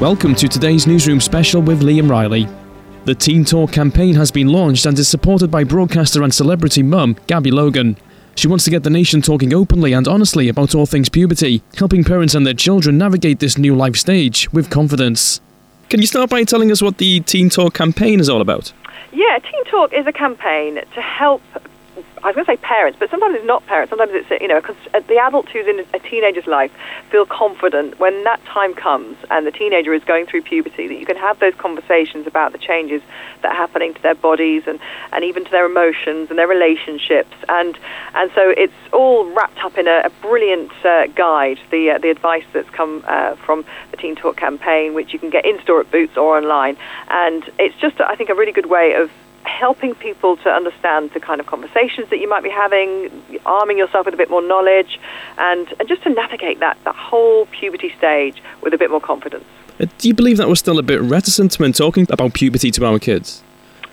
[0.00, 2.48] Welcome to today's newsroom special with Liam Riley.
[3.04, 7.16] The Teen Talk campaign has been launched and is supported by broadcaster and celebrity mum
[7.26, 7.98] Gabby Logan.
[8.34, 12.02] She wants to get the nation talking openly and honestly about all things puberty, helping
[12.02, 15.42] parents and their children navigate this new life stage with confidence.
[15.90, 18.72] Can you start by telling us what the Teen Talk campaign is all about?
[19.12, 21.42] Yeah, Teen Talk is a campaign to help
[22.22, 23.90] I was going to say parents, but sometimes it's not parents.
[23.90, 26.72] Sometimes it's you know because the adult who's in a teenager's life
[27.10, 31.06] feel confident when that time comes and the teenager is going through puberty that you
[31.06, 33.02] can have those conversations about the changes
[33.42, 34.78] that are happening to their bodies and,
[35.12, 37.78] and even to their emotions and their relationships and
[38.14, 41.58] and so it's all wrapped up in a, a brilliant uh, guide.
[41.70, 45.30] The uh, the advice that's come uh, from the Teen Talk campaign, which you can
[45.30, 46.76] get in store at Boots or online,
[47.08, 49.10] and it's just I think a really good way of
[49.44, 53.10] helping people to understand the kind of conversations that you might be having,
[53.46, 54.98] arming yourself with a bit more knowledge,
[55.38, 59.44] and, and just to navigate that, that whole puberty stage with a bit more confidence.
[59.78, 62.84] Uh, do you believe that we're still a bit reticent when talking about puberty to
[62.84, 63.42] our kids?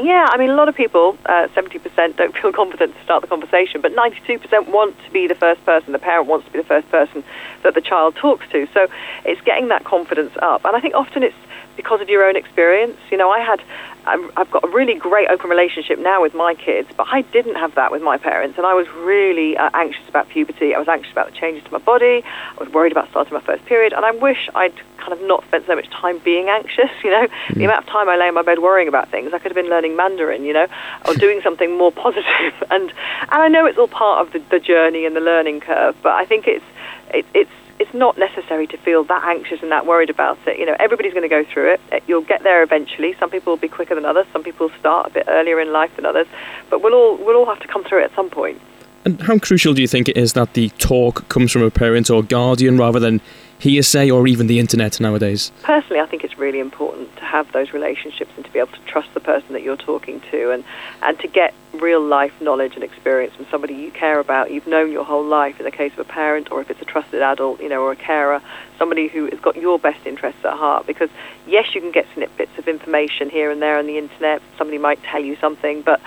[0.00, 3.28] Yeah, I mean, a lot of people, uh, 70% don't feel confident to start the
[3.28, 6.64] conversation, but 92% want to be the first person, the parent wants to be the
[6.64, 7.22] first person
[7.62, 8.66] that the child talks to.
[8.72, 8.86] So
[9.24, 10.64] it's getting that confidence up.
[10.64, 11.36] And I think often it's
[11.76, 12.96] because of your own experience.
[13.10, 13.62] You know, I had,
[14.04, 17.74] I've got a really great open relationship now with my kids, but I didn't have
[17.76, 20.74] that with my parents, and I was really uh, anxious about puberty.
[20.74, 22.22] I was anxious about the changes to my body.
[22.24, 25.44] I was worried about starting my first period, and I wish I'd kind of not
[25.44, 26.90] spent so much time being anxious.
[27.02, 27.54] You know, mm.
[27.54, 29.56] the amount of time I lay in my bed worrying about things, I could have
[29.56, 30.44] been learning Mandarin.
[30.44, 30.66] You know,
[31.06, 32.54] or doing something more positive.
[32.70, 35.96] And and I know it's all part of the, the journey and the learning curve,
[36.02, 36.64] but I think it's
[37.12, 37.50] it, it's
[37.92, 40.58] it's not necessary to feel that anxious and that worried about it.
[40.58, 41.80] You know, everybody's going to go through it.
[41.92, 43.14] Uh, you'll get there eventually.
[43.20, 44.26] Some people will be quicker than others.
[44.32, 46.26] Some people start a bit earlier in life than others.
[46.70, 48.62] But we'll all we'll all have to come through it at some point.
[49.04, 52.08] And how crucial do you think it is that the talk comes from a parent
[52.08, 53.20] or guardian rather than
[53.58, 55.50] hearsay or even the internet nowadays?
[55.62, 58.80] Personally, I think it's really important to have those relationships and to be able to
[58.86, 60.64] trust the person that you're talking to and,
[61.02, 64.92] and to get real life knowledge and experience from somebody you care about, you've known
[64.92, 67.60] your whole life in the case of a parent or if it's a trusted adult,
[67.60, 68.40] you know, or a carer,
[68.78, 70.86] somebody who has got your best interests at heart.
[70.86, 71.10] Because
[71.46, 74.42] yes, you can get snippets of information here and there on the internet.
[74.58, 76.00] Somebody might tell you something, but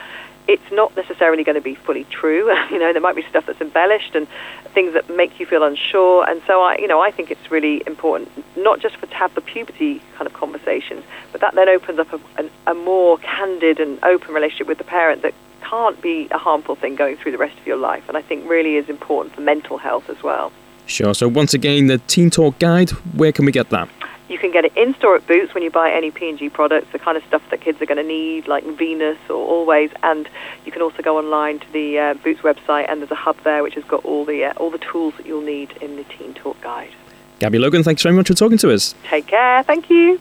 [0.48, 2.52] it's not necessarily going to be fully true.
[2.72, 4.28] you know, there might be stuff that's embellished and
[4.74, 6.28] things that make you feel unsure.
[6.30, 9.34] And so I, you know, I think it's really important not just for to have
[9.36, 13.80] the puberty kind of conversations, but that then opens up a, a, a more candid
[13.80, 17.38] and open relationship with the parent that can't be a harmful thing going through the
[17.38, 18.08] rest of your life.
[18.08, 20.52] And I think really is important for mental health as well.
[20.86, 21.16] Sure.
[21.16, 22.92] So once again, the Teen Talk Guide.
[23.16, 23.90] Where can we get that?
[24.28, 27.00] You can get it in store at Boots when you buy any P&G products, the
[27.00, 29.92] kind of stuff that kids are going to need, like Venus or Always.
[30.02, 30.28] And
[30.66, 33.62] you can also go online to the uh, Boots website, and there's a hub there
[33.62, 36.34] which has got all the uh, all the tools that you'll need in the Teen
[36.34, 36.94] Talk Guide.
[37.40, 38.96] Gabby Logan, thanks very much for talking to us.
[39.04, 39.62] Take care.
[39.64, 40.20] Thank you.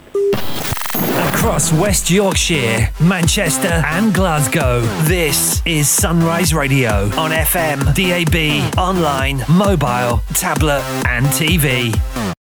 [0.94, 10.22] Across West Yorkshire, Manchester, and Glasgow, this is Sunrise Radio on FM, DAB, online, mobile,
[10.34, 12.33] tablet, and TV.